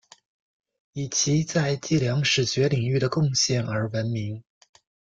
[0.93, 4.43] 以其在计量史学领域的贡献而闻名。